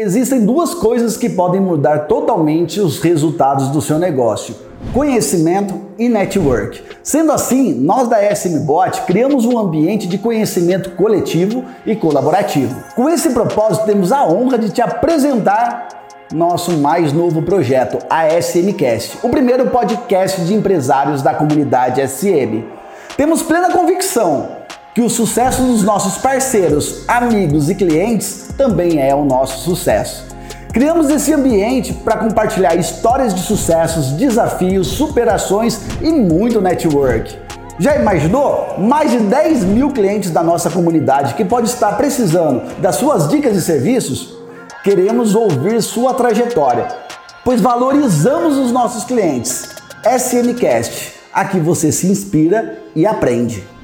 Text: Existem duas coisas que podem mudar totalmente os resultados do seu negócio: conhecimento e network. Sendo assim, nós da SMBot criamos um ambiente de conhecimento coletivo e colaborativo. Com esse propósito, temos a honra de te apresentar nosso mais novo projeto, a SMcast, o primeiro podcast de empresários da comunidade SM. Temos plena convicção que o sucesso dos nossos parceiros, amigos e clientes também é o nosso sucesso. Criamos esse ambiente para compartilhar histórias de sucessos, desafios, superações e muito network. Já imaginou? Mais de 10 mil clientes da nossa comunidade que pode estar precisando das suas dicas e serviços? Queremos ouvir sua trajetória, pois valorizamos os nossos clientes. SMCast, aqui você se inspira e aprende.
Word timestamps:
Existem 0.00 0.46
duas 0.46 0.74
coisas 0.74 1.16
que 1.16 1.28
podem 1.28 1.60
mudar 1.60 2.06
totalmente 2.06 2.78
os 2.78 3.00
resultados 3.00 3.66
do 3.70 3.82
seu 3.82 3.98
negócio: 3.98 4.54
conhecimento 4.94 5.74
e 5.98 6.08
network. 6.08 6.80
Sendo 7.02 7.32
assim, 7.32 7.74
nós 7.74 8.06
da 8.06 8.22
SMBot 8.32 9.02
criamos 9.08 9.44
um 9.44 9.58
ambiente 9.58 10.06
de 10.06 10.16
conhecimento 10.16 10.90
coletivo 10.90 11.64
e 11.84 11.96
colaborativo. 11.96 12.76
Com 12.94 13.08
esse 13.08 13.30
propósito, 13.30 13.86
temos 13.86 14.12
a 14.12 14.24
honra 14.24 14.56
de 14.56 14.70
te 14.70 14.80
apresentar 14.80 15.88
nosso 16.32 16.78
mais 16.78 17.12
novo 17.12 17.42
projeto, 17.42 17.98
a 18.08 18.28
SMcast, 18.40 19.18
o 19.20 19.28
primeiro 19.28 19.66
podcast 19.66 20.42
de 20.42 20.54
empresários 20.54 21.22
da 21.22 21.34
comunidade 21.34 22.06
SM. 22.06 22.62
Temos 23.16 23.42
plena 23.42 23.72
convicção 23.72 24.57
que 24.98 25.02
o 25.02 25.08
sucesso 25.08 25.62
dos 25.62 25.84
nossos 25.84 26.18
parceiros, 26.18 27.04
amigos 27.06 27.70
e 27.70 27.74
clientes 27.76 28.48
também 28.58 29.00
é 29.00 29.14
o 29.14 29.24
nosso 29.24 29.60
sucesso. 29.60 30.24
Criamos 30.72 31.08
esse 31.08 31.32
ambiente 31.32 31.92
para 31.92 32.16
compartilhar 32.16 32.74
histórias 32.74 33.32
de 33.32 33.42
sucessos, 33.42 34.10
desafios, 34.14 34.88
superações 34.88 35.78
e 36.02 36.10
muito 36.10 36.60
network. 36.60 37.32
Já 37.78 37.94
imaginou? 37.94 38.74
Mais 38.76 39.12
de 39.12 39.20
10 39.20 39.66
mil 39.66 39.92
clientes 39.92 40.32
da 40.32 40.42
nossa 40.42 40.68
comunidade 40.68 41.34
que 41.34 41.44
pode 41.44 41.68
estar 41.68 41.96
precisando 41.96 42.62
das 42.80 42.96
suas 42.96 43.28
dicas 43.28 43.56
e 43.56 43.62
serviços? 43.62 44.36
Queremos 44.82 45.36
ouvir 45.36 45.80
sua 45.80 46.12
trajetória, 46.12 46.88
pois 47.44 47.60
valorizamos 47.60 48.58
os 48.58 48.72
nossos 48.72 49.04
clientes. 49.04 49.62
SMCast, 50.04 51.12
aqui 51.32 51.60
você 51.60 51.92
se 51.92 52.08
inspira 52.08 52.80
e 52.96 53.06
aprende. 53.06 53.77